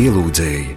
[0.00, 0.76] pielūdzēji.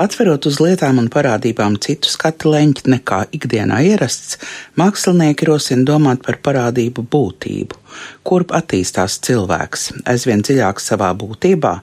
[0.00, 4.38] Atverot uz lietām un parādībām citu skatu leņķi nekā ikdienā ierasts,
[4.80, 7.78] mākslinieki rosina domāt par parādību būtību,
[8.26, 11.74] kurp attīstās cilvēks, aizvien dziļāk savā būtībā,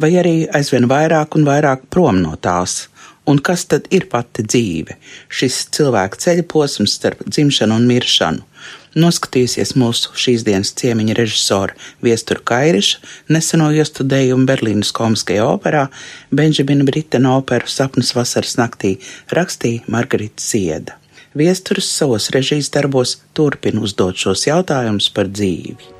[0.00, 2.86] vai arī aizvien vairāk un vairāk prom no tās.
[3.28, 4.96] Un kas tad ir pati dzīve?
[5.32, 8.44] Šis cilvēka ceļa posms starp dzimšanu un miršanu.
[8.94, 15.88] Noskatīsies mūsu šīs dienas ciemiņa režisora Viestura Kairiša neseno iestudējumu Berlīnas komiskajā operā
[16.30, 18.94] Benžamina Britena operu Sapnis vasaras naktī
[19.34, 20.94] rakstīja Margarita Zieda.
[21.34, 25.93] Viesturs savos režijas darbos turpina uzdot šos jautājumus par dzīvi.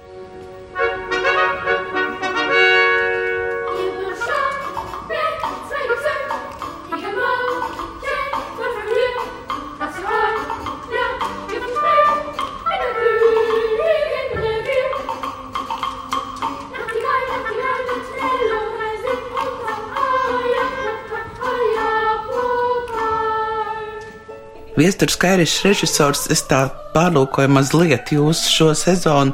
[24.84, 29.32] Viestures Kairis režisors, es tā pārlūkoju mazliet jūsu šo sezonu,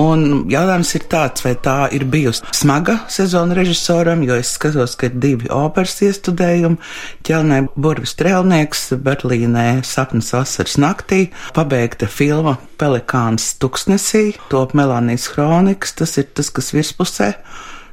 [0.00, 5.10] un jautājums ir tāds, vai tā ir bijusi smaga sezona režisoram, jo es skatos, ka
[5.10, 6.80] ir divi operas iestudējumi,
[7.28, 16.16] ķelnē Burvis Trēlnieks, Berlīnē Sapnis vasaras naktī, pabeigta filma Pelikāns tuksnesī, top Melānijas kronikas, tas
[16.16, 17.34] ir tas, kas virspusē.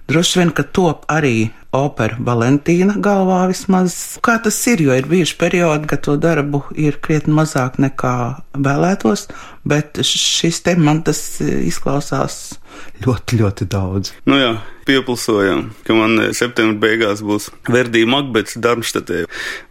[0.07, 3.95] Droši vien, ka top arī opera Valentīna galvā vismaz.
[4.23, 8.15] Kā tas ir, jo ir bijuši periodi, kad to darbu ir krietni mazāk nekā
[8.53, 9.29] vēlētos,
[9.65, 12.59] bet šis te man tas izklausās
[13.05, 14.13] ļoti, ļoti daudz.
[14.29, 14.51] Nu jā,
[14.85, 19.23] piepilsojām, ka man septembrī beigās būs Verdija Makbets Darmštatē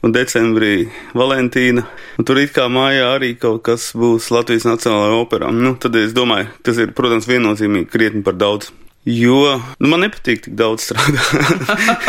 [0.02, 1.86] un decembrī Valentīna.
[2.19, 5.52] Un tur it kā mājā arī kaut kas būs Latvijas Nacionālajā operā.
[5.55, 8.73] Nu, tad es domāju, tas ir, protams, viennozīmīgi krietni par daudz.
[9.02, 11.33] Jo nu, man nepatīk tik daudz strādāt.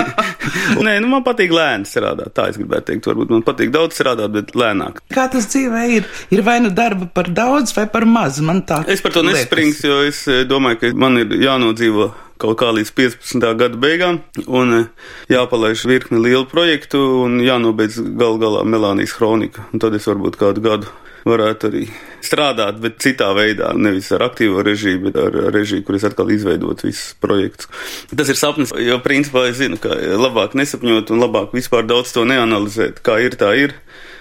[0.86, 2.36] Nē, nu, man patīk lēni strādāt.
[2.38, 3.08] Tā es gribētu teikt.
[3.10, 5.02] Varbūt man patīk daudz strādāt, bet lēnāk.
[5.14, 6.06] Kā tas dzīvē ir?
[6.36, 8.38] Ir vai nu darba par daudz vai par maz?
[8.46, 8.84] Man tā.
[8.86, 12.12] Es par to nespringstu, jo es eh, domāju, ka man ir jānodzīvo
[12.44, 13.42] kaut kā līdz 15.
[13.58, 19.66] gada beigām, un eh, jāpalaiž virkni lielu projektu, un jānobeidz gal galā Melānijas kronika.
[19.74, 20.94] Un tad es varbūt kādu gadu
[21.28, 21.84] varētu arī
[22.24, 26.84] strādāt, bet citā veidā, nevis ar aktīvo režiju, bet ar režiju, kur es atkal izveidot
[26.86, 27.70] visus projektus.
[28.16, 32.26] Tas ir sapnis, jo principā es zinu, ka labāk nesapņot un labāk vispār daudz to
[32.30, 33.78] neanalizēt, kā ir, tā ir.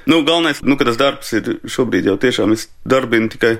[0.06, 3.56] Nu, galvenais, nu, ka tas darbs ir šobrīd jau tiešām es darbinu tikai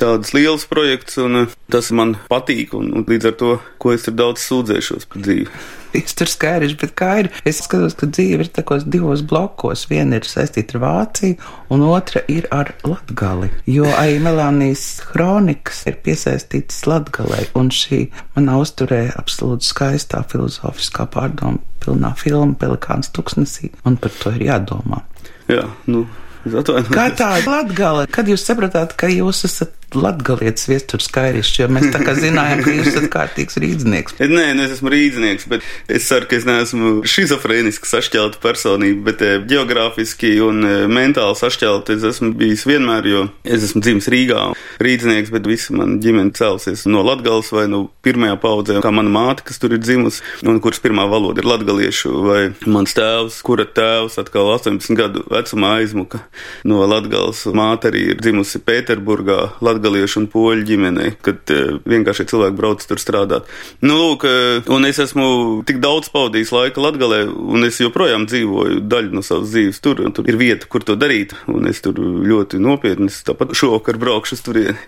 [0.00, 4.16] tādus lielus projektus, un tas man patīk, un, un līdz ar to, ko es tur
[4.16, 5.78] daudz sūdzēšos par dzīvi
[6.18, 7.30] tur skaidrs, bet kā ir?
[7.48, 9.86] Es skatos, ka dzīve ir takos divos blokos.
[9.90, 11.38] Viena ir saistīta ar Vāciju,
[11.74, 13.50] un otra ir ar Latgali.
[13.70, 18.06] Jo arī Melānijas kronikas ir piesaistītas Latgalei, un šī
[18.36, 25.04] manā uzturē absolūti skaistā filozofiskā pārdoma pilnā filma Pelikāns tuksnesī, un par to ir jādomā.
[25.50, 26.04] Jā, nu,
[26.40, 32.02] Kā tā Latgale, kad jūs sapratāt, ka jūs esat latgalietis viesturs skairišķi, jo mēs tā
[32.04, 34.18] kā zinājām, ka jūs esat kārtīgs rīdznieks.
[34.36, 39.24] Nē, nu es esmu rīdznieks, bet es ceru, ka es neesmu šizofrēniski sašķelta personība, bet
[39.26, 44.44] eh, geogrāfiski un eh, mentāli sašķelta es esmu bijis vienmēr, jo es esmu dzimis Rīgā.
[44.80, 49.44] Rīdznieks, bet visi man ģimene celsies no Latgales vai no pirmajā paudzē, kā mana māte,
[49.48, 52.40] kas tur ir dzimusi, un kuras pirmā valoda ir latgaliešu, vai
[52.70, 56.22] mans tēvs, kura tēvs atkal 18 gadu vecumā aizmuka
[56.68, 57.42] no Latgales.
[57.56, 59.38] Māte arī ir dzimusi Pēterburgā,
[59.80, 63.48] latgaliešu un poļu ģimenei, kad uh, vienkārši cilvēki brauc tur strādāt.
[63.80, 68.82] Nu, lūk, uh, un es esmu tik daudz pavadījis laika Latgalē, un es joprojām dzīvoju
[68.90, 71.96] daļu no savas dzīves tur, un tur ir vieta, kur to darīt, un es tur
[71.96, 74.78] ļoti nopietni, tāpat šovakar braukšu uz turieni,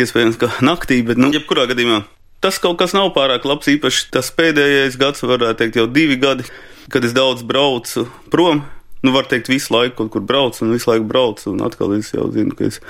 [0.00, 2.02] iespējams, ka naktī, bet, nu, jebkurā gadījumā.
[2.40, 6.46] Tas kaut kas nav pārāk labs, īpaši tas pēdējais gads, varētu teikt, jau divi gadi,
[6.90, 8.64] kad es daudz braucu prom
[9.02, 12.12] nu, var teikt, visu laiku kaut kur brauc, un visu laiku brauc, un atkal es
[12.12, 12.80] jau zinu, ka es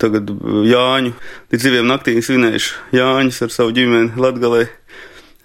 [0.00, 0.30] tagad
[0.66, 1.14] Jāņu
[1.52, 4.66] līdz diviem naktīm svinējuši Jāņus ar savu ģimeni Latgalē.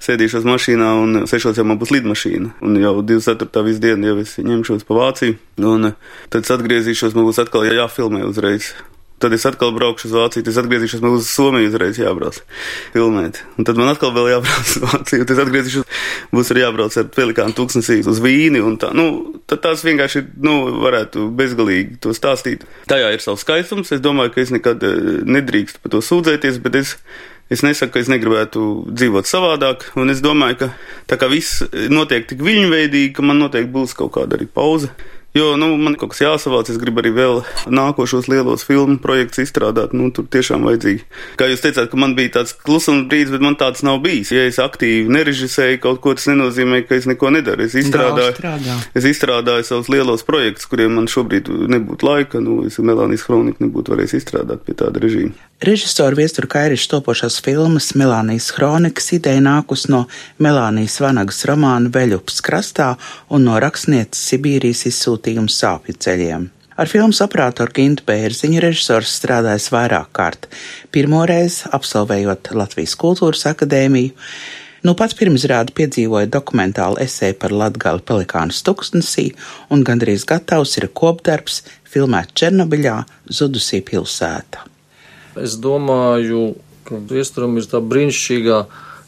[0.05, 2.51] Sēdīšos mašīnā un sešos jau man būs lidmašīna.
[2.67, 3.63] Un jau 24.
[3.65, 5.37] visu dienu jau es ņemšos pa Vāciju.
[5.65, 5.93] Un
[6.29, 8.73] tad es atgriezīšos, man būs atkal jāfilmē uzreiz.
[9.25, 12.35] Tad es atkal braukšu uz Vāciju, tad es atgriezīšos, uz Somiju uzreiz jābrauc
[12.93, 13.39] filmēt.
[13.57, 15.87] Un tad man atkal vēl jābrauc uz Vāciju, tad es atgriezīšos,
[16.29, 18.91] būs arī jābrauc ar pelikānu tūkstnesī uz Vīni tā.
[18.93, 19.07] Nu,
[19.49, 22.67] tad tās vienkārši, nu, varētu bezgalīgi to stāstīt.
[22.85, 26.83] Tajā ir savs skaistums, es domāju, ka es nekad eh, nedrīkstu par to sūdzēties, bet
[26.83, 26.99] es.
[27.45, 30.69] Es nesaku, ka es negribētu dzīvot savādāk, un es domāju, ka
[31.05, 31.61] tā kā viss
[31.93, 34.89] notiek tik viļņveidīgi, ka man noteikti būs kaut kāda arī pauze
[35.35, 39.91] Jo nu, man kaut kas jāsavāc, es gribu arī vēl nākošos lielos filmu projektus izstrādāt.
[39.91, 41.01] Nu, tur tiešām vajadzīgi.
[41.35, 44.31] Kā jūs teicāt, ka man bija tāds klusums brīdis, bet man tāds nav bijis.
[44.31, 47.67] Ja es aktīvi nerežisēju kaut ko, tas nenozīmē, ka es neko nedaru.
[47.67, 48.55] Es izstrādāju,
[48.95, 52.39] es izstrādāju savus lielos projektus, kuriem man šobrīd nebūtu laika.
[52.39, 55.35] Nu, es Melānijas kroniku nebūtu varējis izstrādāt pie tāda režīma.
[55.65, 60.05] Režisora Viestura Kairiša topošās filmas Melānijas kronikas ideja nākus no
[60.39, 62.89] Melānijas Vanagas romāna Veļups krastā
[63.31, 66.49] un no rakstnieces Sibīrijas izsūtījuma sāpju ceļiem.
[66.75, 70.49] Ar filmas operatoru Gintu Bērziņu režisors strādājis vairāk kārt.
[70.91, 74.11] Pirmoreiz absolvējot Latvijas kultūras akadēmiju,
[74.83, 79.29] nu pats pirmizrādi piedzīvoja dokumentālu esēju par Latgali pelikānu stuksnesī
[79.71, 82.97] un gandrīz gatavs ir kopdarbs filmēt Černobiļā
[83.31, 84.67] Zudusī pilsētā.
[85.39, 88.59] Es domāju, ka viesturam ir tā brīnišķīgā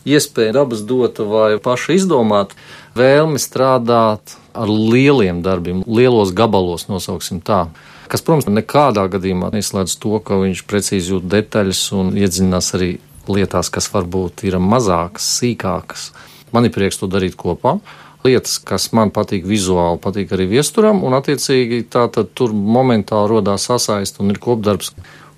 [0.08, 2.56] iespēja dabas dota vai paša izdomāt
[2.96, 7.68] vēlmi strādāt ar lieliem darbiem, lielos gabalos, nosauksim tā.
[8.08, 12.94] Kas, protams, nekādā gadījumā neizslēdz to, ka viņš precīzi jūt detaļas un iedzinās arī
[13.28, 16.12] lietās, kas varbūt ir mazākas, sīkākas.
[16.56, 17.78] Man ir prieks to darīt kopā.
[18.26, 23.68] Lietas, kas man patīk vizuāli, patīk arī viesturam, un attiecīgi tā tad tur momentāli rodās
[23.70, 24.94] sasaist un ir kopdarbs.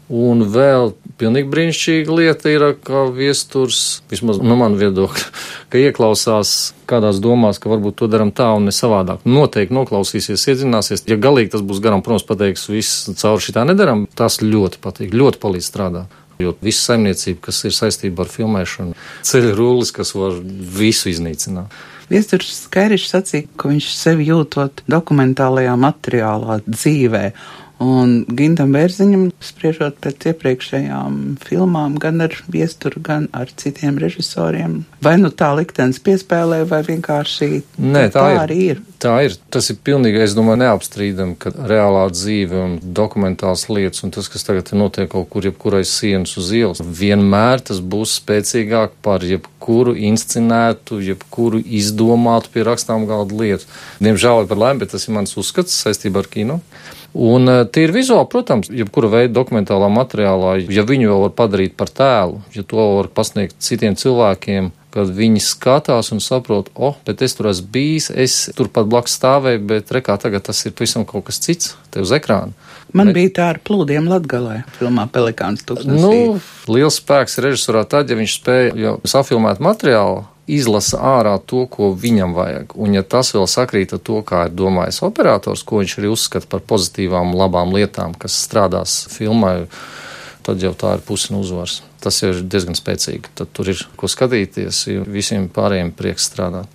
[0.09, 5.27] Un vēl pilnīgi brīnišķīga lieta ir, ka viesturs, vismaz no manas viedokļa,
[5.71, 6.53] ka ieklausās
[6.89, 9.25] kādās domās, ka varbūt to darām tā un ne savādāk.
[9.27, 11.05] Noteikti noklausīsies, iedzināsies.
[11.09, 15.43] Ja galīgi tas būs garam, protams, pateiks, viss cauri šitā nedaram, tas ļoti patīk, ļoti
[15.43, 16.17] palīdz strādāt.
[16.39, 18.93] Jo visa saimniecība, kas ir saistība ar filmēšanu,
[19.27, 20.37] ceļa rullis, kas var
[20.79, 21.73] visu iznīcināt.
[22.09, 27.25] Viesturs Skairišs sacīja, ka viņš sevi jūtot dokumentālajā materiālā dzīvē
[27.79, 35.15] Un Gintam Bērziņam, spriežot pēc iepriekšējām filmām, gan ar viesturu, gan ar citiem režisoriem, vai
[35.21, 37.47] nu tā liktenis piespēlē, vai vienkārši
[37.79, 38.39] Nē, tā, tā ir.
[38.41, 38.81] arī ir.
[38.99, 39.37] Tā ir.
[39.47, 44.43] Tas ir pilnīgi, es domāju, neapstrīdam, ka reālā dzīve un dokumentāls lietas un tas, kas
[44.43, 50.99] tagad notiek kaut kur, jebkurai sienas uz ielas, vienmēr tas būs spēcīgāk par jebkuru inscenētu,
[51.13, 53.71] jebkuru izdomātu pie rakstām galda lietu.
[54.03, 56.59] Diemžēl par laimi, bet tas ir mans uzskats saistībā ar kino.
[57.17, 61.89] Un eh, tīri vizuāli, protams, jebkura veida dokumentālā materiālā, ja viņu vēl var padarīt par
[61.89, 67.21] tēlu, ja to var pasniegt citiem cilvēkiem, kad viņi skatās un saprot, o, oh, bet
[67.25, 71.27] es tur esmu bijis, es turpat blakus stāvēju, bet rekā tagad tas ir pavisam kaut
[71.27, 72.53] kas cits, te uz ekrāna.
[72.93, 76.01] Man bet, bija tā ar plūdiem Latgalē, filmā Pelikāns tūkstnesī.
[76.01, 76.41] Nu,
[76.73, 80.25] liels spēks režisorā tad, ja viņš spēja jau safilmēt materiālu,
[80.57, 82.75] izlasa ārā to, ko viņam vajag.
[82.79, 86.49] Un, ja tas vēl sakrīt ar to, kā ir domājis operators, ko viņš arī uzskata
[86.49, 89.67] par pozitīvām, labām lietām, kas strādās filmai,
[90.45, 91.81] tad jau tā ir pusi no uzvaras.
[92.03, 93.33] Tas jau ir diezgan spēcīgi.
[93.37, 96.69] Tad tur ir ko skatīties, jo visiem pārējiem prieks strādāt.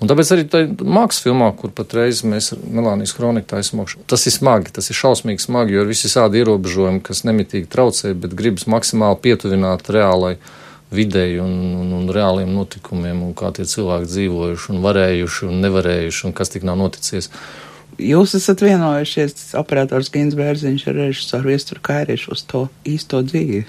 [0.00, 4.72] Un tāpēc arī tādā mākslas filmā, kur patreiz mēs Melānijas kroniku taisām, tas ir smagi,
[4.72, 9.20] tas ir šausmīgi smagi, jo ir visi tādi ierobežojumi, kas nemitīgi traucē, bet gribas maksimāli
[9.26, 10.38] pietuvināt reālai
[10.90, 16.22] videi un, un, un reāliem notikumiem, un kā tie cilvēki dzīvojuši, un varējuši, un nevarējuši,
[16.28, 17.30] un kas tik nav noticies.
[18.00, 23.66] Jūs esat vienojušies, operators Gins Bērziņš ar režisoru Viesturu Kairiešu uz to īsto dzīvi.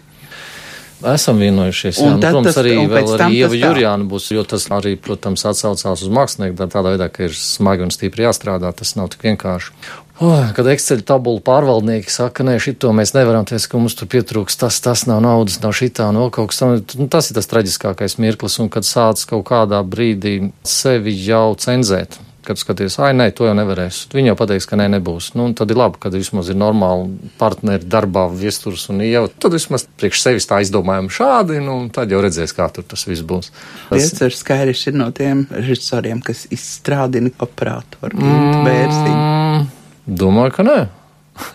[1.01, 1.97] Esam vienojušies.
[1.97, 6.03] Jā, nu, protams, tas, arī vēl arī Ieva Jurjāna būs, jo tas arī, protams, atsaucās
[6.05, 8.69] uz mākslinieku tādā veidā, ka ir smagi un stipri jāstrādā.
[8.77, 9.73] Tas nav tik vienkārši.
[10.21, 14.59] Oh, kad Excel tabulu pārvaldnieki saka, nē, šito mēs nevaram, teikt, ka mums tur pietrūks
[14.61, 18.19] tas, tas nav naudas, nav šitā, no kaut kas tam, nu, tas ir tas traģiskākais
[18.21, 23.49] mirklis, un kad sāc kaut kādā brīdī sevi jau cenzēt, kad skaties, ah, nē, to
[23.49, 24.03] jau nevarēs.
[24.13, 25.31] Viņi jau pateiks, ka nē, nebūs.
[25.41, 29.89] Nu, tad ir labi, kad vismaz ir normāli partneri darbā, viesturs un jau tad vismaz
[29.97, 33.49] priekš sevis tā izdomājam šādi, nu, tad jau redzēs, kā tur tas viss būs.
[33.89, 39.79] Tas ir skaidrs no tiem režisoriem, kas izstrādina operatoru mm, bērziņu.
[40.05, 40.77] Domāju, ka nē.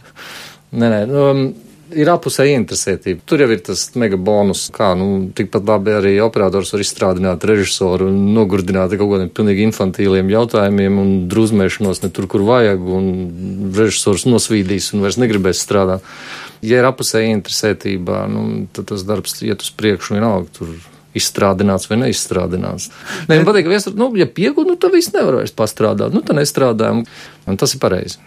[0.80, 1.00] nē, nē.
[1.10, 1.46] Um,
[1.94, 3.22] ir apusēja interesētība.
[3.28, 8.08] Tur jau ir tas mega bonus, kā nu, tikpat labi arī operators var izstrādāt režisoru
[8.10, 13.08] un nogurdināt kaut kādiem pilnīgi infantīliem jautājumiem un drūzmēšanos ne tur, kur vajag, un
[13.76, 16.04] režisors nosvīdīs un vairs negribēs strādāt.
[16.64, 20.50] Ja ir apusēja interesētība, nu, tad tas darbs iet uz priekšu vienalga.
[20.58, 20.76] Tur
[21.16, 22.90] izstrādināts vai neizstrādināts.
[23.24, 26.12] Nē, man patīk, ka viestur, nu, ja piegūst, nu, tad viss nevar vairs pastrādāt.
[26.12, 27.06] Nu, tad nestrādājam.
[27.48, 28.20] Un tas ir pareizi.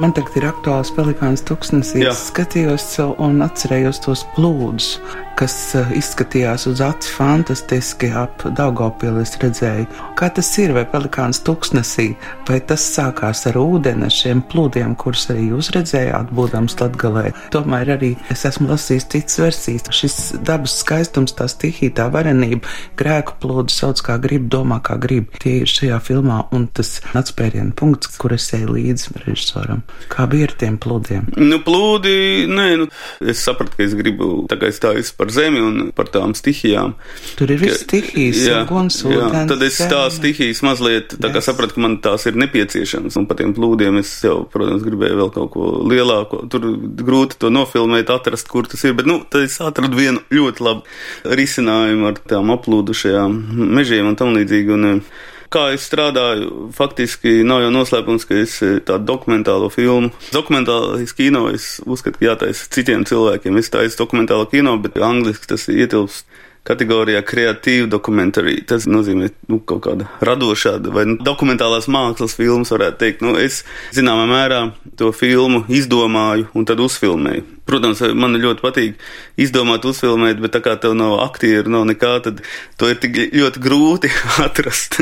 [0.00, 2.00] Man tagad ir aktuāls pelikāns tuksnesī.
[2.08, 2.86] Es skatījos
[3.20, 4.94] un atcerējos tos plūdus,
[5.40, 9.86] kas eh, izskatījās uz aci fantastiski ap Daugopili es redzēju.
[10.18, 12.10] Kā tas ir, vai pelikāns tuksnesī,
[12.48, 17.30] vai tas sākās ar ūdeni, šiem plūdiem, kurus arī jūs redzējāt, būdams Latgalē.
[17.54, 19.88] Tomēr arī es esmu lasījis citas versijas.
[20.00, 22.68] Šis dabas skaistums, tā stihija, tā varenība,
[23.00, 25.32] grēku plūdu sauc kā grib, domā kā grib.
[25.40, 29.82] Tie ir šajā filmā un tas atspērienu punkts, kur es eju līdzi režisoram.
[30.12, 31.32] Kā bija ar tiem plūdiem?
[31.40, 32.90] Nu, plūdi, nē, nu,
[33.24, 36.94] es sapratu, ka es gribu tā kā stājas par zemi un par tām stihijām.
[37.38, 41.76] Tur ir viss stihijas, jā, guns, jā, tad es tās stihijas mazliet tā kā sapratu,
[41.76, 45.52] ka man tās ir nepieciešamas, un par tiem plūdiem es jau, protams, gribēju vēl kaut
[45.54, 46.44] ko lielāko.
[46.52, 46.68] Tur
[47.00, 51.34] grūti to nofilmēt, atrast, kur tas ir, bet, nu, tad es atradu vienu ļoti labu
[51.40, 53.40] risinājumu ar tām aplūdušajām
[53.80, 54.76] mežiem un tam līdzīgi.
[54.76, 55.02] Un,
[55.50, 61.48] kā es strādāju, faktiski nav jau noslēpums, ka es eh, tādu dokumentālo filmu, dokumentālais kino,
[61.54, 63.58] es uzskatu, ka jātaisa citiem cilvēkiem.
[63.60, 66.28] Es taisu dokumentālo kino, bet angliski tas ietilpst
[66.66, 68.64] kategorijā kreatīva dokumentācija.
[68.68, 73.24] Tas nozīmē, nu, kaut kāda radošā vai nu, dokumentālās mākslas filmas, varētu teikt.
[73.24, 73.62] Nu, es
[73.96, 74.62] zināmā mērā
[75.00, 77.46] to filmu izdomāju un tad uzfilmēju.
[77.70, 79.04] Protams, man ļoti patīk
[79.40, 82.42] izdomāt, uzfilmēt, bet tā kā tev nav aktieru, nav nekā, tad
[82.80, 84.10] to ir tik ļoti grūti
[84.46, 84.98] atrast,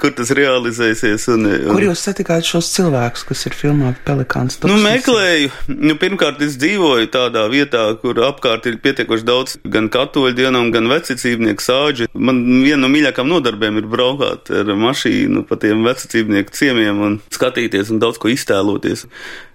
[0.00, 1.28] kur tas realizēsies.
[1.34, 1.74] Un, un...
[1.74, 4.58] Kur jūs satikāt šos cilvēkus, kas ir filmā Pelikāns?
[4.64, 5.52] Nu, meklēju.
[5.76, 10.88] Nu, pirmkārt, es dzīvoju tādā vietā, kur apkārt ir pietiekoši daudz gan katoļu dienām, gan
[10.90, 12.08] vecicībnieku sāģi.
[12.16, 17.92] Man viena no mīļākām nodarbēm ir braukāt ar mašīnu pa tiem vecicībnieku ciemiem un skatīties
[17.92, 19.06] un daudz ko iztēloties.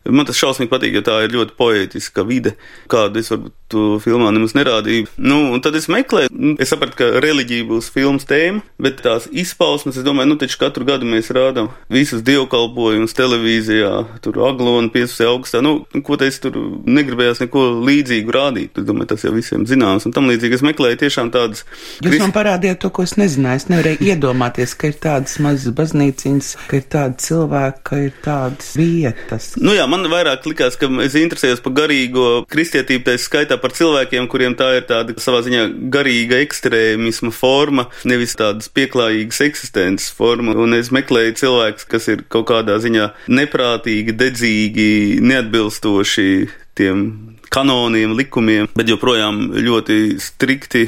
[0.10, 2.56] Man tas šausmīgi patīk, jo tā ir ļoti poētiska vide,
[2.90, 5.08] kādu es varbūt to filmā nemaz nerādīju.
[5.22, 6.32] Nu, un tad es meklēju,
[6.62, 10.88] es sapratu, ka reliģija būs filmas tēma, bet tās izpausmes, es domāju, nu taču katru
[10.88, 13.94] gadu mēs rādām visus dievkalpojumus televīzijā,
[14.26, 15.24] tur aglonu 15.
[15.30, 18.82] augustā, nu, ko te es tur negribējās neko līdzīgu rādīt.
[18.82, 21.64] Es domāju, tas jau visiem zināms, un tam līdzīgi es meklēju tiešām tādas.
[22.04, 23.62] Jūs man parādījāt to, ko es nezināju.
[23.62, 28.74] Es nevarēju iedomāties, ka ir tādas mazas baznīciņas, ka ir tādi cilvēki, ka ir tādas
[28.80, 29.52] vietas.
[29.62, 34.30] Nu jā, man vairāk likās, ka es interesējos par garīgo kristietību, tā skaitā par cilvēkiem,
[34.32, 40.56] kuriem tā ir tāda savā ziņā garīga ekstrēmisma forma, nevis tādas pieklājīgas eksistences forma.
[40.58, 44.90] Un es meklēju cilvēkus, kas ir kaut kādā ziņā neprātīgi, dedzīgi,
[45.26, 46.32] neatbilstoši
[46.80, 47.06] tiem
[47.52, 50.88] kanoniem, likumiem, bet joprojām ļoti strikti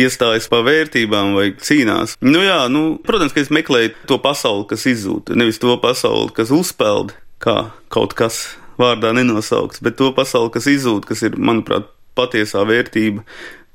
[0.00, 2.16] iestājas par vērtībām vai cīnās.
[2.24, 6.50] Nu jā, nu, protams, ka es meklēju to pasauli, kas izzūd, nevis to pasauli, kas
[6.54, 7.56] uzpeld kā
[7.92, 8.42] kaut kas
[8.80, 13.24] vārdā nenosaukts, bet to pasauli, kas izzūd, kas ir, manuprāt, patiesā vērtība,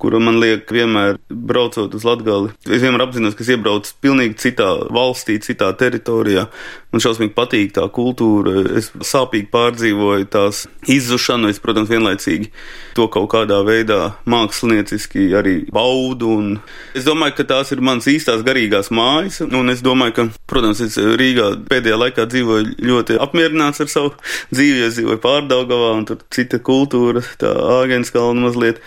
[0.02, 2.52] kura man liek vienmēr braucot uz Latgali.
[2.68, 6.46] Es vienmēr apzinos, ka es iebraucu pilnīgi citā valstī, citā teritorijā.
[6.92, 8.62] Man šausmīgi patīk tā kultūra.
[8.78, 11.50] Es sāpīgi pārdzīvoju tās izzušanu.
[11.52, 12.50] Es, protams, vienlaicīgi
[12.96, 16.34] to kaut kādā veidā mākslinieciski arī baudu.
[16.40, 16.52] Un
[16.96, 19.40] es domāju, ka tās ir manas īstās garīgās mājas.
[19.46, 24.14] Un es domāju, ka, protams, es Rīgā pēdējā laikā dzīvoju ļoti apmierināts ar savu
[24.54, 24.86] dzīvi.
[24.86, 28.84] Es dzīvoju pārdaugavā un tur cita kultūra, tā āgenskalna mazliet.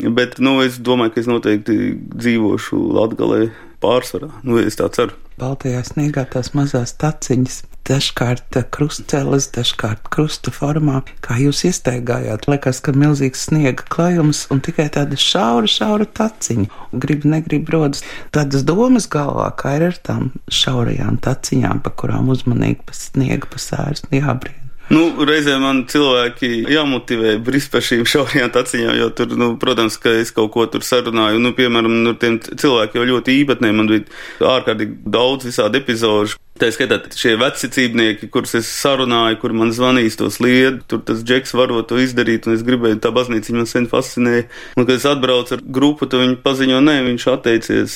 [0.00, 3.50] Bet, nu, es domāju, ka es noteikti dzīvošu Latgalē
[3.82, 4.30] pārsvarā.
[4.46, 5.16] Nu, es tā ceru.
[5.40, 12.44] Baltajā sniegā tās mazās taciņas, dažkārt krustceles, dažkārt krusta formā, kā jūs iestaigājāt.
[12.50, 16.68] Liekas, ka milzīgs sniega klājums un tikai tāda šaura, šaura taciņa.
[16.92, 18.04] Grib, negrib rodas
[18.36, 23.64] tādas domas galvā, kā ir ar tām šaurajām taciņām, pa kurām uzmanīgi pa sniega, pa
[23.64, 24.59] sērstu jābrīd.
[24.90, 30.16] Nu, reizē man cilvēki jāmotivē brīvs par šīm šaurajām taciņām, jo tur, nu, protams, ka
[30.18, 31.38] es kaut ko tur sarunāju.
[31.38, 36.68] Nu, piemēram, nu, tiem cilvēkiem jau ļoti īpatnē man bija ārkārtīgi daudz visādi epizožu, Tā
[36.68, 41.86] skaitā šie vecicībnieki, kurus es sarunāju, kur man zvanīs to sliedu, tur tas džeks varot
[41.88, 44.42] to izdarīt, un es gribēju, tā baznīca man sen fascinēja.
[44.76, 47.94] Un, kad es atbraucu ar grupu, tad viņi paziņo, nē, viņš atteicies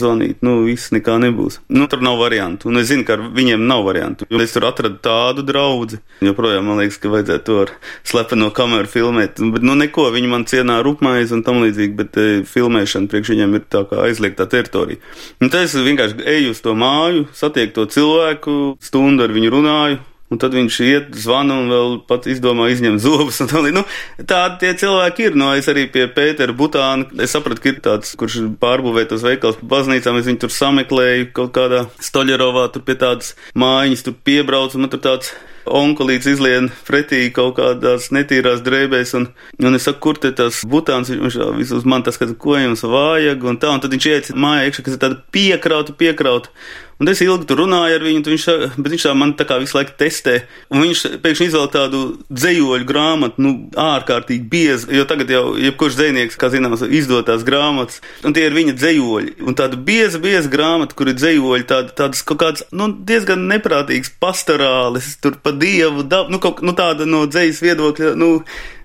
[0.00, 1.60] zvanīt, nu, viss nekā nebūs.
[1.70, 4.26] Nu, tur nav variantu, un es zinu, ka ar viņiem nav variantu.
[4.26, 8.90] Jo es tur atradu tādu draudzi, joprojām man liekas, ka vajadzētu to ar slepeno kameru
[8.90, 13.34] filmēt, bet, nu, neko, viņi man cienā rupmaizi un tam līdzīgi, bet e, filmēšana priekš
[13.36, 14.98] viņiem ir tā kā aizliegtā teritorija.
[15.38, 19.52] Un tad es vienkārši eju uz to māju, satieku to cilvēku cilvēku, stundu ar viņu
[19.56, 20.06] runāju.
[20.30, 23.40] Un tad viņš iet, zvana un vēl pat izdomā izņemt zobus.
[23.74, 23.82] Nu,
[24.30, 25.38] tādi tie cilvēki ir.
[25.38, 27.08] No, es arī pie Pētera Butāna.
[27.18, 30.20] Es sapratu, ka ir tāds, kurš pārbūvē tos veikals pa baznīcām.
[30.20, 34.78] Es viņu tur sameklēju kaut kādā Stoļerovā, tur pie tādas mājiņas, tur piebraucu.
[34.78, 35.32] Man tur tāds
[35.66, 39.26] onkulīts izlien pretī kaut kādās netīrās drēbēs, un,
[39.60, 43.44] un es saku, kur te tas butāns, viņš visus man tas, ka ko jums vajag,
[43.46, 46.54] un tā, un tad viņš iet mājā iekšā, kas ir tāda piekrauta, piekrauta.
[47.00, 49.78] Un es ilgi tur runāju ar viņu, viņš, bet viņš tā man tā kā visu
[49.78, 50.34] laiku testē.
[50.68, 56.36] Un viņš pēkšņi izvēl tādu dzējoļu grāmatu, nu, ārkārtīgi biezu, jo tagad jau jebkurš dzējnieks,
[56.40, 59.32] kā zināms, izdotās grāmatas, un tie ir viņa dzējoļi.
[59.48, 64.12] Un tāda bieza, bieza grāmata, kur ir dzējoļi, tāda, tādas kaut kādas, nu, diezgan neprātīgas
[64.20, 68.34] pastorālis, tur pa dievu, dab, nu, kaut, nu, tāda no dzējas viedokļa, nu,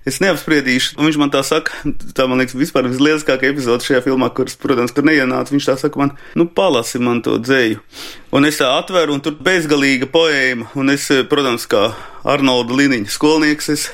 [0.06, 0.96] es neapspriedīšu.
[1.02, 1.74] Viņš man tā saka,
[2.16, 5.54] tā man liekas, vispār vislieliskākā epizode šajā filmā, kuras, protams, tur neienāca.
[5.54, 7.82] Viņš tā saka man, nu, palasi man to dzēju.
[8.36, 11.88] Un es tā atveru, un tur bezgalīga poēma, un es, protams, kā
[12.26, 13.88] Arnolda Liniņa skolnieks, es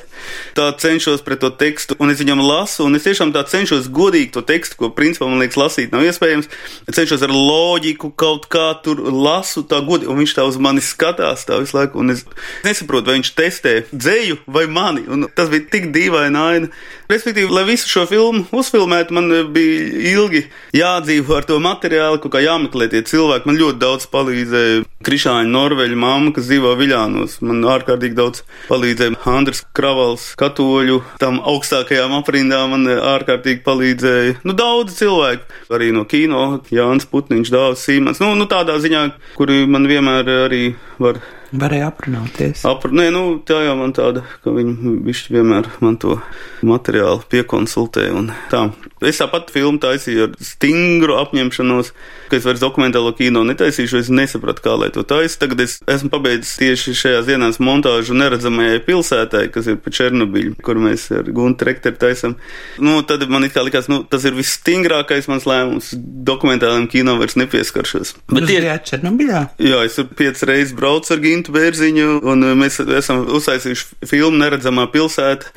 [0.56, 4.32] tā cenšos pret to tekstu, un es viņam lasu, un es tiešām tā cenšos godīgi
[4.36, 6.50] to tekstu, ko principā man liekas lasīt nav iespējams.
[6.88, 10.84] Es cenšos ar loģiku kaut kā tur lasu tā godīgi, un viņš tā uz mani
[10.84, 12.24] skatās tā visu laiku, un es
[12.66, 16.72] nesaprotu, vai viņš testē dzēju vai mani, un tas bija tik dīvaina aina.
[17.12, 22.40] Respektīvi, lai visu šo filmu uzfilmētu, man bija ilgi jādzīvo ar to materiālu, kaut kā
[22.44, 23.48] jāmeklē tie cilvēki.
[23.48, 27.40] Man ļoti daudz palīdzēja Krišāņa Norveļa mamma, kas dzīvo Viļānos.
[27.44, 34.40] Man ārkārtīgi daudz palīdzēja Andris Kravals, katoļu, tam augstākajām aprindām man ārkārtīgi palīdzēja.
[34.46, 38.22] Nu, daudz cilvēku, arī no kino, Jānis Putniņš, Dāvs Sīmans.
[38.22, 39.06] Nu, nu, tādā ziņā,
[39.38, 40.64] kuri man vienmēr arī
[41.02, 41.20] var
[41.52, 42.62] Varēja aprunāties.
[42.68, 46.16] Apr nē, nu, tā jau man tāda, ka viņi vienmēr man to
[46.64, 48.70] materiālu piekonsultē un tā.
[49.02, 51.90] Es tāpat filmu taisīju ar stingru apņemšanos,
[52.30, 55.40] ka es vairs dokumentālo kino netaisīšu, es nesapratu, kā lai to taisu.
[55.42, 60.80] Tagad es esmu pabeidzis tieši šajās dienās montāžu neredzamajai pilsētai, kas ir pa Černobiļu, kur
[60.80, 62.36] mēs ar Guntu Rekteru taisam.
[62.80, 65.92] Nu, tad man it kā likās, nu, tas ir visstingrākais mans lēmums.
[66.32, 68.14] Dokumentālajiem kino vairs nepieskaršos.
[68.30, 69.42] Bet tie ir Černobiļā?
[69.66, 74.84] Jā, es tur piecas reizes braucu ar Gintu Bērziņu, un mēs esam uzsaisījuši filmu Neredzamā
[74.92, 75.48] pilsēta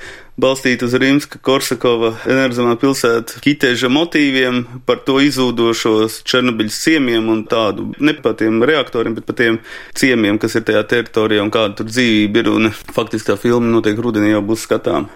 [0.42, 7.92] balstīta uz Rimska Korsakova enerģizamā pilsēta kitēža motīviem par to izzūdošos Černobiļas ciemiem un tādu,
[8.02, 9.62] ne par tiem reaktoriem, bet par tiem
[9.94, 14.08] ciemiem, kas ir tajā teritorijā un kāda tur dzīvība ir, un faktiski tā filma noteikti
[14.08, 15.12] rudenī jau būs skatām.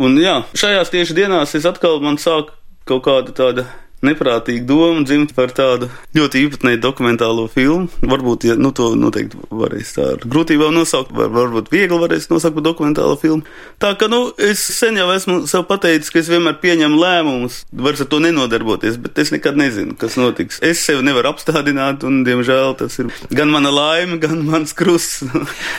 [0.00, 2.56] Un jā, šajās tieši dienās es atkal man sāk
[2.88, 3.68] kaut kāda tāda
[4.04, 7.88] neprātīga doma dzimt par tādu ļoti īpatnēju dokumentālo filmu.
[8.04, 12.58] Varbūt, ja nu, to noteikti varēs tā ar grūtībām nosaukt, vai varbūt viegli varēs nosaukt
[12.58, 13.46] par dokumentālo filmu.
[13.82, 18.04] Tā ka, nu, es sen jau esmu sev pateicis, ka es vienmēr pieņemu lēmumus, varu
[18.04, 20.60] ar to nenodarboties, bet es nekad nezinu, kas notiks.
[20.64, 25.24] Es sevi nevaru apstādināt, un, diemžēl, tas ir gan mana laime, gan mans krusts.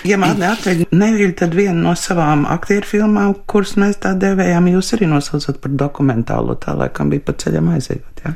[0.10, 4.94] ja man atveļ neviļ, tad viena no savām aktieru filmām, kuras mēs tā devējām, jūs
[4.98, 8.17] arī nosaucat par dokumentālo, tā laikam bija pa ceļam aiziet.
[8.26, 8.36] Ja?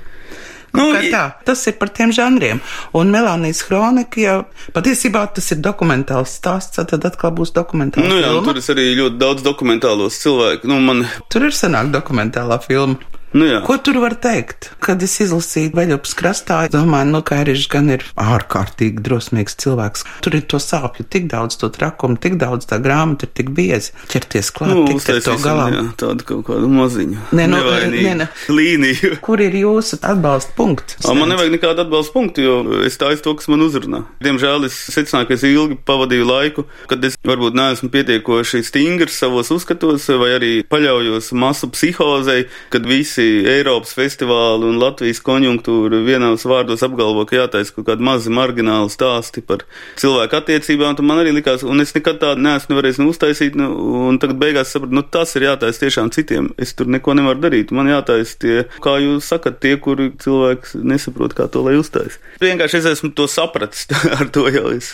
[0.71, 2.61] Nu, tā, tas ir par tiem žanriem.
[2.95, 4.35] Un Melānijas kronika, ja
[4.75, 8.07] patiesībā tas ir dokumentāls stāsts, tad atkal būs dokumentāls.
[8.07, 8.45] Nu, jā, filma.
[8.47, 10.71] tur ir arī ļoti daudz dokumentālos cilvēku.
[10.71, 11.03] Nu, man...
[11.31, 13.19] Tur ir senāk dokumentālā filma.
[13.31, 13.61] Nu, jā.
[13.63, 14.73] Ko tur var teikt?
[14.83, 20.03] Kad es izlasīju Veļupas krastā, domāju, nu, ka Erišs gan ir ārkārtīgi drosmīgs cilvēks.
[20.25, 23.95] Tur ir to sāpju tik daudz, to trakumu, tik daudz, tā grāmata ir tik biezi.
[24.11, 25.67] Ķerties klāt, nu, tikt ar to galā.
[25.71, 27.21] Jā, tādu kaut kādu maziņu.
[27.39, 27.61] Nē, nu,
[27.93, 28.27] nē, nē.
[28.51, 29.13] Līniju.
[29.25, 30.99] Kur ir jūsu atbalsta punkts?
[31.05, 34.03] A, man nevajag nekādu atbalsta punktu, jo es tāju to, kas man uzrunā.
[34.27, 39.53] Diemžēl es secināju, ka es ilgi pavadīju laiku, kad es varbūt neesmu pietiekoši stingrs savos
[39.55, 46.43] uzskatos, vai arī paļaujos masu psihozei, kad visi visi Eiropas festivāli un Latvijas konjunktūra vienos
[46.47, 49.65] vārdos apgalvo, ka jātaisa kaut kādi mazi margināli stāsti par
[49.99, 53.69] cilvēku attiecībām, tad man arī likās, un es nekad tādu neesmu nevarējis nu uztaisīt, nu,
[54.09, 57.73] un tagad beigās sapratu, nu tas ir jātaisa tiešām citiem, es tur neko nevaru darīt,
[57.75, 62.19] man jātaisa tie, kā jūs sakat, tie, kuri cilvēks nesaprot, kā to lai uztaisa.
[62.41, 63.87] Vienkārši es esmu to sapratis,
[64.19, 64.93] ar to jau es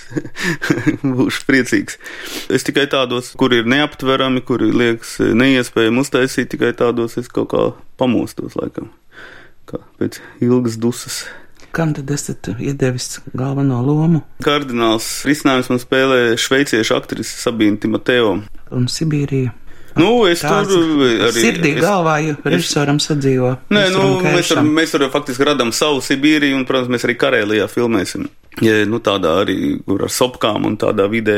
[1.17, 1.99] būšu priecīgs.
[2.53, 7.67] Es tikai tādos, kuri ir neaptverami, kuri liekas neiespējami uztaisīt, tikai tādos es kaut kā
[7.99, 8.91] pamostos, laikam,
[9.69, 11.25] kā pēc ilgas dusmas.
[11.75, 14.23] Kam tad esat iedevis galveno lomu?
[14.45, 18.37] Kardināls risinājums man spēlē šveiciešu aktrise Sabīna Timoteo.
[18.73, 19.53] Un Sibīrija.
[19.97, 21.41] Nu, es Tāds tur arī.
[21.41, 23.55] Sirdī es, galvā, jo režisoram sadzīvo.
[23.73, 27.65] Nē, nu, mēs tur, mēs tur faktiski radām savu Sibīriju, un, protams, mēs arī Karēlijā
[27.71, 28.27] filmēsim.
[28.61, 31.37] Nu, tādā arī ar sopkām un tādā vidē.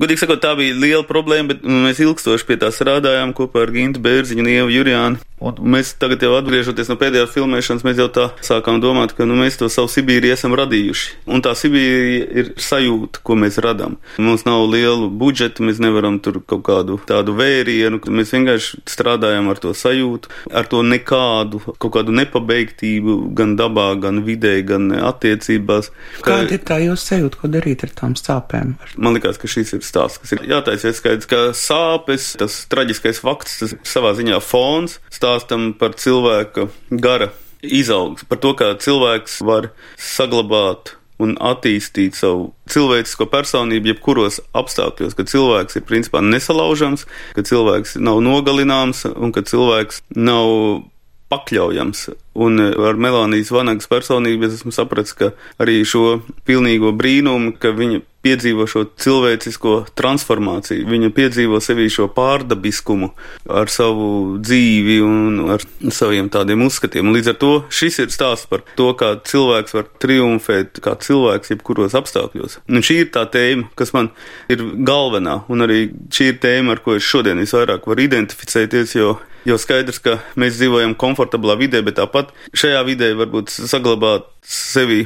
[0.00, 4.02] Gudīgi sakot, tā bija liela problēma, bet mēs ilgstoši pie tā strādājām kopā ar Gintu
[4.02, 5.22] Bērziņu un Ievu Jurjānu.
[5.38, 9.36] Un mēs tagad jau atgriežoties no pēdējās filmēšanas, mēs jau tā sākām domāt, ka nu,
[9.38, 11.12] mēs to savu Sibīriju esam radījuši.
[11.30, 13.94] Un tā Sibīrija ir sajūta, ko mēs radām.
[14.18, 19.62] Mums nav liela budžeta, mēs nevaram tur kaut kādu tādu vērienu, mēs vienkārši strādājam ar
[19.62, 25.92] to sajūtu, ar to nekādu, kaut kādu nepabeigtību gan dabā, gan vidē, gan attiecībās.
[26.26, 28.70] Kā Kāda ir tā jūsu sajūta, ko darīt ar tām sāpēm?
[28.96, 33.58] Man liekas, ka šis ir stāsts, kas ir jātaisa skaidrs, ka sāpes, tas traģiskais fakts,
[33.60, 36.70] tas savā ziņā fons stāstam par cilvēka
[37.04, 37.28] gara
[37.60, 39.68] izaugsmu, par to, kā cilvēks var
[40.00, 47.04] saglabāt un attīstīt savu cilvēcisko personību, jebkuros apstākļos, ka cilvēks ir principā nesalaužams,
[47.36, 50.86] ka cilvēks nav nogalināms un ka cilvēks nav
[51.32, 52.08] pakļaujams.
[52.38, 58.04] Un ar Melānijas Vanagas personību es esmu sapratis, ka arī šo pilnīgo brīnumu, ka viņa
[58.24, 63.12] piedzīvo šo cilvēcisko transformāciju, viņa piedzīvo sevī šo pārdabiskumu
[63.60, 65.64] ar savu dzīvi un ar
[65.94, 67.12] saviem tādiem uzskatiem.
[67.14, 71.96] Līdz ar to šis ir stāsts par to, kā cilvēks var triumfēt, kā cilvēks jebkuros
[71.98, 72.60] apstākļos.
[72.68, 74.10] Un šī ir tā tēma, kas man
[74.50, 75.80] ir galvenā, un arī
[76.14, 80.56] šī ir tēma, ar ko es šodien visvairāk varu identificēties, jo Jo skaidrs, ka mēs
[80.58, 85.04] dzīvojam komfortablā vidē, bet tāpat šajā vidē varbūt saglabāt sevi,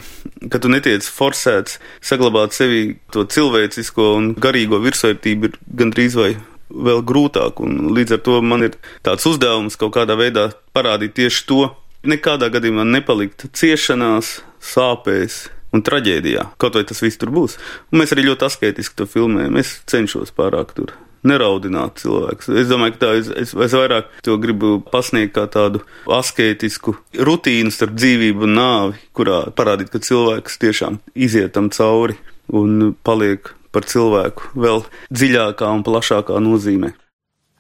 [0.51, 6.33] ka tu netiec forsēts, saglabāt sevi to cilvēcisko un garīgo virsvērtību ir gandrīz vai
[6.73, 11.47] vēl grūtāk, un līdz ar to man ir tāds uzdevums kaut kādā veidā parādīt tieši
[11.51, 11.63] to,
[12.09, 14.39] nekādā gadījumā nepalikt ciešanās,
[14.73, 16.51] sāpēs, un traģēdijā.
[16.61, 17.57] Kaut vai tas viss tur būs.
[17.93, 19.57] Un mēs arī ļoti asketiski to filmējam.
[19.61, 20.93] Es cenšos pārāk tur
[21.29, 22.51] neraudināt cilvēkus.
[22.63, 27.73] Es domāju, ka tā es, es, es vairāk to gribu pasniegt kā tādu asketisku rutīnu
[27.75, 32.19] starp dzīvību un nāvi, kurā parādīt, ka cilvēks tiešām iziet tam cauri
[32.53, 36.93] un paliek par cilvēku vēl dziļākā un plašākā nozīmē.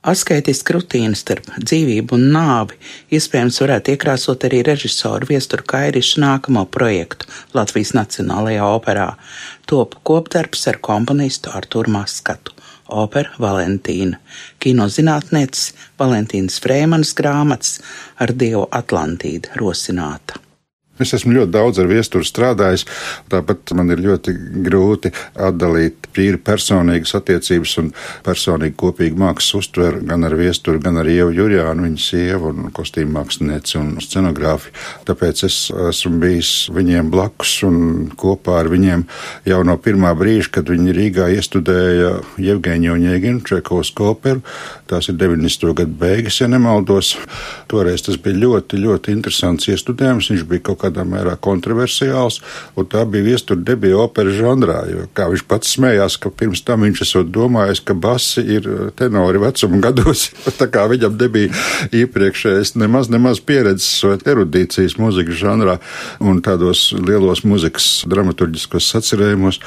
[0.02, 2.74] Asketiska rutīna starp dzīvību un nāvi
[3.14, 9.12] iespējams varētu iekrāsot arī režisoru Viesturu Kairišu nākamo projektu Latvijas Nacionālajā operā.
[9.70, 12.56] Top kopdarbs ar komponistu Arturu Maskatu
[12.92, 14.20] opera Valentīna,
[14.62, 17.76] kinozinātnieces Valentīnas Frēmanas grāmatas
[18.20, 20.40] ar dievu Atlantīdu rosināta.
[21.02, 22.86] Es esmu ļoti daudz ar viesturu strādājis,
[23.32, 24.34] tāpat man ir ļoti
[24.66, 27.90] grūti atdalīt tīri personīgas attiecības un
[28.26, 33.16] personīgi kopīgu mākslas uztveru gan ar viesturu, gan ar Ievu Jurjānu, viņas sievu un kostīmu
[33.16, 34.72] mākslinieci un scenogrāfi.
[35.08, 35.58] Tāpēc es
[35.90, 39.06] esmu bijis viņiem blakus un kopā ar viņiem
[39.48, 44.42] jau no pirmā brīža, kad viņi Rīgā iestudēja Jevgeņu Ņēginu Čekovas operu.
[44.90, 45.72] Tās ir 90.
[45.78, 47.14] gadu beigas, ja nemaldos.
[47.70, 50.30] Toreiz tas bija ļoti, ļoti interesants iestudējums.
[50.32, 52.40] Viņš bija kaut kādā mērā kontroversiāls,
[52.76, 56.84] un tā bija viestura debija opera žanrā, jo, kā viņš pats smējās, ka pirms tam
[56.86, 60.28] viņš esot domājis, ka basi ir tenori vecuma gados,
[60.60, 61.52] tā kā viņam nebija
[61.92, 65.78] iepriekšējais nemaz, nemaz pieredzes vai erudīcijas mūzikas žanrā
[66.20, 69.60] un tādos lielos mūzikas dramaturģiskos sacerējumos,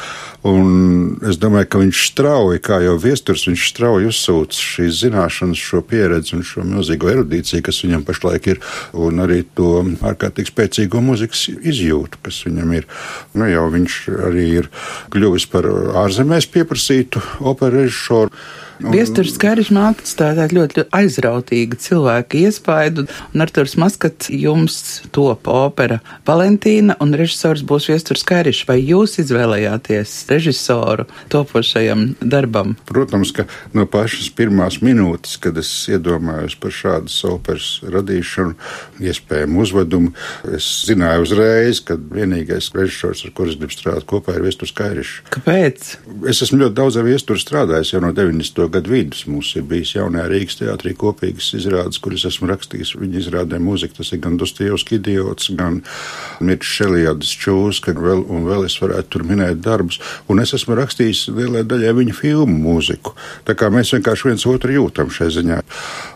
[0.46, 5.82] un es domāju, ka viņš strauji, kā jau viesturs, viņš strauji uzsūc šīs zināšanas, šo
[5.86, 8.62] pieredzi un šo milzīgo erudīciju, kas viņam pašlaik ir,
[8.94, 12.86] un arī to ārkārtīgi spēcīgo mūzikas izjūtu, kas viņam ir.
[13.34, 13.98] Nu, jau viņš
[14.30, 14.70] arī ir
[15.14, 15.68] kļuvis par
[16.06, 18.46] ārzemēs pieprasītu operu režisoru.
[18.84, 26.98] Viestures Kāriņš man atstāja ļoti aizrautīgu cilvēku iespaidu, un Arturs Maskats jums top opera Valentīna,
[27.04, 28.64] un režisors būs Viestures Kāriņš.
[28.68, 32.76] Vai jūs izvēlējāties režisoru topošajam darbam?
[32.90, 38.58] Protams, ka no pašas pirmās minūtes, kad es iedomājos par šādas operas radīšanu,
[39.06, 40.12] iespējamu uzvedumu,
[40.56, 45.16] es zināju uzreiz, ka vienīgais režisors, ar kuru es gribu strādāt kopā, ir Viestures Kāriņš.
[45.36, 45.96] Kāpēc?
[46.32, 48.65] Es esmu ļoti daudz ar Viesturu strādājis jau no 90.
[48.68, 48.76] 90.
[48.76, 49.26] gadu vidus.
[49.28, 52.96] Mums ir bijis jaunajā Rīgas teātrī kopīgas izrādes, kuras esmu rakstījis.
[53.00, 55.82] Viņa izrādē mūziku, tas ir gan Dostojevski idiots, gan
[56.40, 60.00] Mirčs Šelijādas čūs, ka vēl un vēl es varētu tur minēt darbus.
[60.30, 63.16] Un es esmu rakstījis lielai daļai viņa filmu mūziku.
[63.48, 65.62] Tā kā mēs vienkārši viens otru jūtam šai ziņā.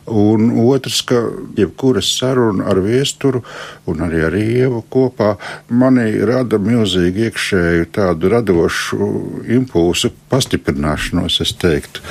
[0.10, 1.22] Un otrs, ka
[1.58, 3.44] jebkuras saruna ar viesturu
[3.90, 5.36] un arī ar ievu kopā
[5.70, 9.10] mani rada milzīgi iekšēju tādu radošu
[9.54, 12.04] impulsu pastiprināšanos, es teiktu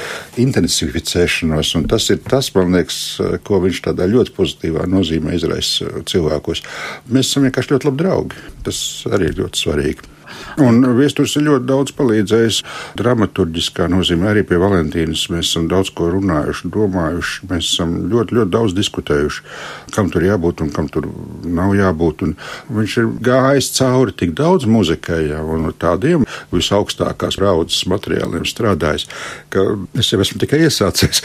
[0.43, 3.01] intensificēšanos, un tas ir tas, man liekas,
[3.47, 6.65] ko viņš tādā ļoti pozitīvā nozīmē izraisa cilvēkos.
[7.11, 8.47] Mēs esam vienkārši ļoti labi draugi.
[8.67, 8.79] Tas
[9.11, 10.18] arī ir ļoti svarīgi.
[10.65, 12.61] Un viesturs ir ļoti daudz palīdzējis
[12.99, 14.33] dramaturgiskā nozīmē.
[14.33, 17.49] Arī pie Valentīnas mēs esam daudz ko runājuši, domājuši.
[17.51, 19.45] Mēs esam ļoti, ļoti daudz diskutējuši,
[19.95, 21.09] kam tur jābūt un kam tur
[21.45, 22.27] nav jābūt.
[22.27, 22.35] Un
[22.79, 29.07] viņš ir gājis cauri tik daudz muzikai jau un tādiem visaugstākās raudzes materiāliem strādājis,
[29.53, 29.65] ka
[29.99, 31.23] es jau esmu tikai iesācis.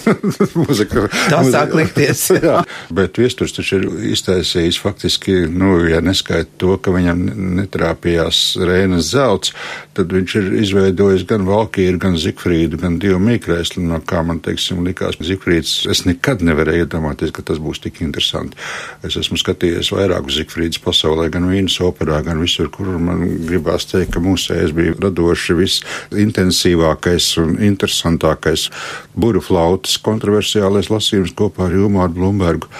[0.60, 2.26] Muzika, Tā sāk likties.
[2.42, 2.60] jā,
[2.94, 7.22] bet viesturs taču ir iztaisījis faktiski, nu, ja neskaita to, ka viņam
[7.60, 9.54] netrāpījās Rēnas zelts,
[9.96, 14.82] tad viņš ir izveidojis gan Valkīru, gan Zikfrīdu, gan divu mīkrēslu, no kā man, teiksim,
[14.86, 15.74] likās Zikfrīds.
[15.90, 18.58] Es nekad nevarēju iedomāties, ka tas būs tik interesanti.
[19.06, 24.14] Es esmu skatījies vairākus Zikfrīdus pasaulē, gan Vīnas operā, gan visur, kur man gribās teikt,
[24.14, 28.68] ka mūsējais bija radoši visintensīvākais un interesantākais
[29.14, 32.70] buru flautas kontroversiālais lasījums kopā ar Ilmāru Blumbergu.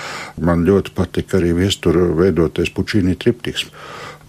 [0.41, 3.69] Man ļoti patika arī viestura veidoties Pučīnī triptiks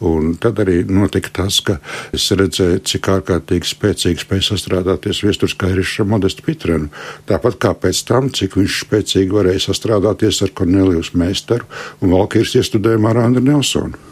[0.02, 1.78] Un tad arī notika tas, ka
[2.16, 6.90] es redzēju, cik ārkārtīgi spēcīgi spēja sastrādāties viesturs Kairišs ar Modestu Pitrenu.
[7.30, 11.70] Tāpat kā pēc tam, cik viņš spēcīgi varēja sastrādāties ar Kornelijus Meistaru
[12.02, 14.11] un Valkīras iestudējumu ar Andru Nelsonu.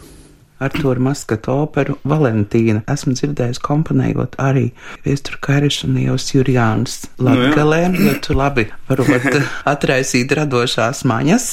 [0.60, 2.82] Artūra Maskata operu Valentīna.
[2.90, 4.66] Esmu dzirdējis komponējot arī
[5.06, 9.38] Viesturu Karišu un Ievas Jurjānas latgalē, nu, jo tu labi varot
[9.72, 11.46] atraisīt radošās maņas.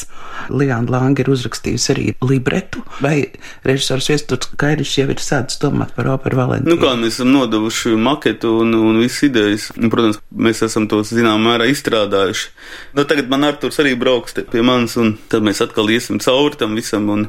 [0.51, 3.29] Liāna Langa ir uzrakstījusi arī libretu, vai
[3.67, 6.75] režisors Viesturs Karišs jau ir sācis domāt par operu Valentīnu?
[6.75, 11.13] Nu kā mēs esam nodevuši maketu un, un visas idejas, un, protams, mēs esam tos
[11.15, 12.51] zinām mērā izstrādājuši.
[12.97, 16.75] Nu, tagad man Arturs arī brauks pie manis, un tad mēs atkal iesim cauri tam
[16.77, 17.07] visam.
[17.13, 17.25] Un,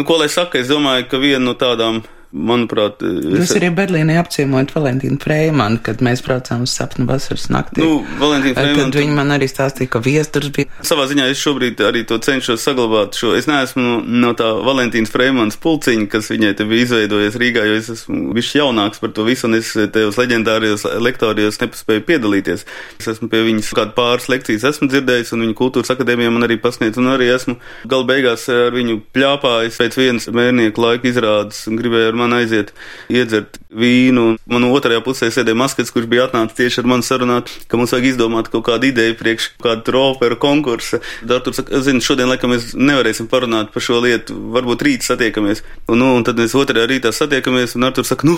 [0.00, 1.98] Nu, ko lai saka, es domāju, ka viena no tādām
[2.30, 7.82] manuprāt, jūs arī Berlīnē apciemojat Valentīnu Freimanu, kad mēs braucām uz sapnu vasaras naktī.
[7.82, 8.84] Nu, Valentīna Freimana.
[8.84, 10.70] Tad viņi man arī stāstīja, ka viesturs bija.
[10.86, 13.32] Savā ziņā es šobrīd arī to cenšos saglabāt šo.
[13.38, 17.90] Es neesmu no, tā Valentīnas Freimanas pulciņa, kas viņai te bija izveidojies Rīgā, jo es
[17.96, 22.66] esmu bijis jaunāks par to visu, un es tajos leģendārijos lektorijos nepaspēju piedalīties.
[23.00, 26.60] Es esmu pie viņas kādu pāris lekcijas esmu dzirdējis, un viņa kultūras akadēmijā man arī
[26.62, 27.58] pasniedz, un arī esmu
[27.90, 32.74] gal beigās ar viņu pļāpājis pēc vienas mērnieku laika izrādes un gribēju ar man aiziet,
[33.12, 34.34] iedzert vīnu.
[34.50, 38.08] Man otrajā pusē sēdēja maskats, kurš bija atnācis tieši ar mani sarunāt, ka mums vajag
[38.12, 41.00] izdomāt kaut kādu ideju priekš kādu troperu konkursu.
[41.26, 45.62] Dārtur saka, zini, šodien laikam mēs nevarēsim parunāt par šo lietu, varbūt rīt satiekamies.
[45.90, 48.36] Un, nu, un tad mēs otrajā rītā satiekamies, un Artur saka, nu,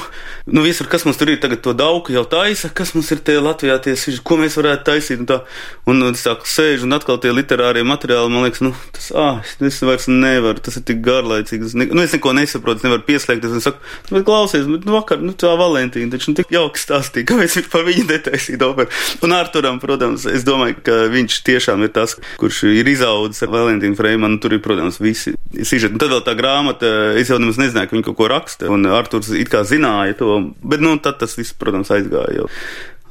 [0.53, 3.39] nu visur, kas mums tur ir tagad to dauku jau taisa, kas mums ir tie
[3.43, 5.41] Latvijā tie siži, ko mēs varētu taisīt un tā.
[5.89, 9.41] Un, un es tā sēžu un atkal tie literārie materiāli, man liekas, nu, tas, ah,
[9.65, 11.75] es vairs nevaru, tas ir tik garlaicīgs.
[11.79, 13.57] Ne, nu, es neko nesaprotu, es nevaru pieslēgties.
[13.57, 13.72] Un saku,
[14.11, 17.71] Bet klausies, bet nu, vakar, nu, tā Valentīna taču nu, tik jauki stāstīja, kāpēc viņš
[17.73, 18.93] par viņu netaisīja operu.
[19.25, 23.99] Un Arturam, protams, es domāju, ka viņš tiešām ir tas, kurš ir izaudzis ar Valentīnu
[23.99, 24.41] Freimanu.
[24.43, 25.95] Tur ir, protams, visi sižeti.
[25.97, 28.71] Un tad vēl tā grāmata, es jau nemaz nezināju, ka viņi kaut ko raksta.
[28.73, 32.49] Un Arturs it kā zināja to, bet, nu, tad tas viss, protams, aizgāja jau.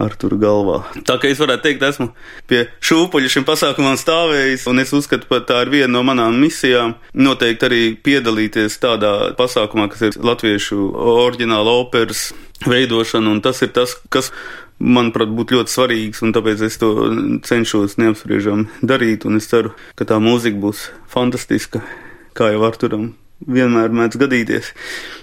[0.02, 0.82] Artur galvā.
[1.08, 2.10] Tā kā es varētu teikt, esmu
[2.50, 6.96] pie šūpuļa šim pasākumam stāvējis, un es uzskatu, ka tā ir viena no manām misijām.
[7.14, 12.32] Noteikti arī piedalīties tādā pasākumā, kas ir latviešu oriģināla operas
[12.68, 14.32] veidošana, un tas ir tas, kas
[14.82, 16.92] manuprāt, būtu ļoti svarīgs, un tāpēc es to
[17.48, 21.84] cenšos neapspriežam darīt, un es ceru, ka tā mūzika būs fantastiska,
[22.38, 23.12] kā jau Arturam
[23.48, 24.72] vienmēr mēdz gadīties.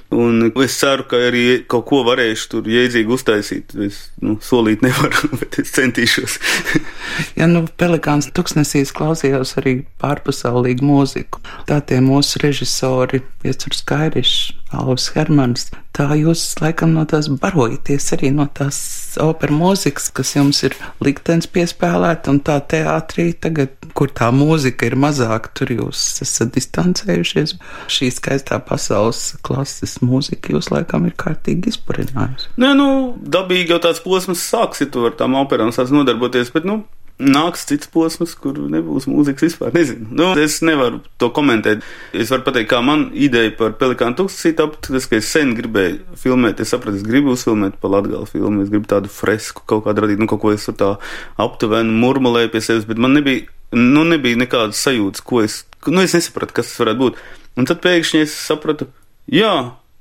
[0.09, 3.75] Un es ceru, ka arī kaut ko varēšu tur jēdzīgi uztaisīt.
[3.85, 6.39] Es nu, solīt nevaru, bet es centīšos.
[7.41, 14.39] ja nu Pelikāns tuksnesīs klausījos arī pārpasaulīgu mūziku, tā tie mūsu režisori, Piecurs Kairišs,
[14.73, 18.79] Alvs Hermans, tā jūs laikam no tās barojaties arī no tās
[19.21, 24.97] opera mūzikas, kas jums ir liktenis piespēlēt, un tā teātrī tagad, kur tā mūzika ir
[25.01, 27.57] mazāk, tur jūs esat distancējušies.
[27.93, 32.53] Šī skaistā pasaules klases mūzika jūs laikam ir kārtīgi izpurinājusi.
[32.61, 36.69] Nē, nu, dabīgi jau tāds posms sāks, ja tu ar tām operām sāc nodarboties, bet,
[36.69, 36.83] nu,
[37.19, 39.73] nāks cits posms, kur nebūs mūzikas vispār.
[39.75, 40.07] Nezinu.
[40.15, 41.83] Nu, es nevaru to komentēt.
[42.15, 46.19] Es varu pateikt, kā man ideja par pelikānu tūkstoši tapt, tas, ka es sen gribēju
[46.23, 50.07] filmēt, es sapratu, es gribu uzfilmēt pa latgalu filmu, es gribu tādu fresku kaut kādu
[50.07, 50.93] radīt, nu, kaut ko es tur tā
[51.43, 56.15] aptuveni murmulēju pie sevis, bet man nebija, nu, nebija nekādas sajūtas, ko es, nu, es
[56.17, 57.21] nesapratu, kas tas varētu būt.
[57.59, 58.89] Un tad pēkšņi es sapratu,
[59.31, 59.53] jā,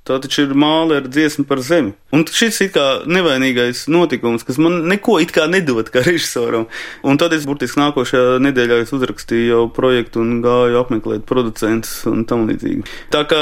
[0.08, 1.91] Tā taču ir māla ar dziesmu par zemi.
[2.15, 6.70] Un šis ir kā nevainīgais notikums, kas man neko it kā nedod kā režisoram.
[7.04, 12.48] Un tad es burtiski nākošajā nedēļā uzrakstīju jau projektu un gāju apmeklēt producentus un tam
[12.48, 12.86] līdzīgi.
[13.12, 13.41] Tā kā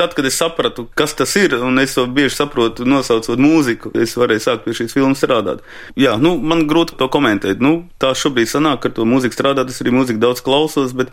[0.00, 4.16] tad, kad es sapratu, kas tas ir, un es to bieži saprotu nosaucot mūziku, es
[4.16, 5.60] varēju sākt pie šīs filmas strādāt.
[6.00, 7.60] Jā, nu, man grūti to komentēt.
[7.60, 11.12] Nu, tā šobrīd sanāk, ka to mūziku strādāt, es arī mūziku daudz klausos, bet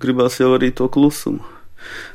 [0.00, 1.44] gribās jau arī to klusumu.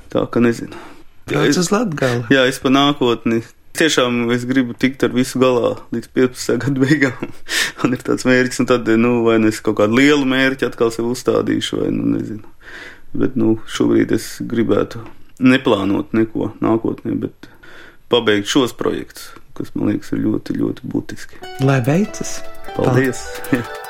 [0.10, 0.97] Tā ka nezinu.
[1.28, 2.26] Brauc uz Latgali.
[2.32, 3.42] Jā, es pa nākotni.
[3.78, 6.56] Tiešām es gribu tikt ar visu galā līdz 15.
[6.64, 7.34] gadu beigām.
[7.82, 10.94] Man ir tāds mērķis, un tad, nu, vai nu es kaut kādu lielu mērķi atkal
[10.96, 12.56] sev uzstādīšu, vai nu nezinu.
[13.18, 15.04] Bet, nu, šobrīd es gribētu
[15.44, 17.52] neplānot neko nākotnē, bet
[18.12, 21.44] pabeigt šos projektus, kas man liekas ir ļoti, ļoti būtiski.
[21.68, 22.40] Lai veicas!
[22.74, 23.28] Paldies!
[23.52, 23.84] Paldies.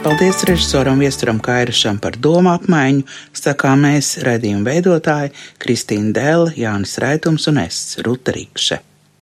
[0.00, 3.04] Paldies režisoram Viesturam Kairašam par domu apmaiņu,
[3.36, 8.80] sakām mēs, redzījuma veidotāji Kristīna Dēla, Jānis Raitums un es, Ruta Rikše.